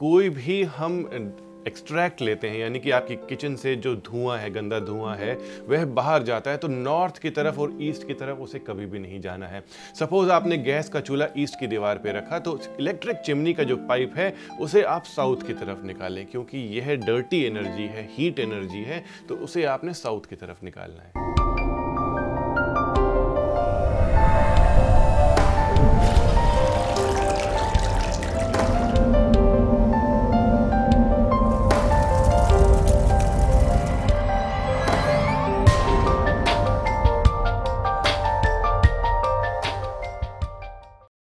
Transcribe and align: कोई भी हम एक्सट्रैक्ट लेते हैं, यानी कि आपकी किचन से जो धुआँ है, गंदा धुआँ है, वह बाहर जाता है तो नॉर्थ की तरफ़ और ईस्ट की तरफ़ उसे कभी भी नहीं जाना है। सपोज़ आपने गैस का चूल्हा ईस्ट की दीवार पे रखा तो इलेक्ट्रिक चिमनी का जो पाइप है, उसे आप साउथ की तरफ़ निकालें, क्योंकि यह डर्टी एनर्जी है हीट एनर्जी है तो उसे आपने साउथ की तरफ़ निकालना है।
कोई 0.00 0.28
भी 0.28 0.62
हम 0.64 0.94
एक्सट्रैक्ट 1.68 2.20
लेते 2.22 2.48
हैं, 2.48 2.58
यानी 2.58 2.78
कि 2.80 2.90
आपकी 2.90 3.16
किचन 3.28 3.56
से 3.56 3.74
जो 3.76 3.94
धुआँ 3.96 4.36
है, 4.38 4.50
गंदा 4.50 4.78
धुआँ 4.80 5.16
है, 5.16 5.34
वह 5.68 5.84
बाहर 5.86 6.22
जाता 6.22 6.50
है 6.50 6.56
तो 6.56 6.68
नॉर्थ 6.68 7.18
की 7.18 7.30
तरफ़ 7.30 7.58
और 7.60 7.76
ईस्ट 7.80 8.06
की 8.06 8.14
तरफ़ 8.14 8.38
उसे 8.38 8.58
कभी 8.58 8.86
भी 8.86 8.98
नहीं 8.98 9.20
जाना 9.20 9.46
है। 9.46 9.62
सपोज़ 9.98 10.30
आपने 10.30 10.58
गैस 10.58 10.88
का 10.88 11.00
चूल्हा 11.00 11.28
ईस्ट 11.38 11.58
की 11.60 11.66
दीवार 11.66 11.98
पे 11.98 12.12
रखा 12.12 12.38
तो 12.38 12.58
इलेक्ट्रिक 12.80 13.16
चिमनी 13.16 13.54
का 13.54 13.62
जो 13.62 13.76
पाइप 13.88 14.16
है, 14.16 14.34
उसे 14.60 14.82
आप 14.84 15.04
साउथ 15.06 15.46
की 15.46 15.52
तरफ़ 15.54 15.84
निकालें, 15.86 16.24
क्योंकि 16.26 16.58
यह 16.78 16.94
डर्टी 16.96 17.44
एनर्जी 17.44 17.86
है 17.88 18.08
हीट 18.12 18.40
एनर्जी 18.40 18.82
है 18.82 19.04
तो 19.28 19.36
उसे 19.38 19.64
आपने 19.66 19.94
साउथ 19.96 20.30
की 20.30 20.36
तरफ़ 20.36 20.64
निकालना 20.64 21.02
है। 21.02 21.39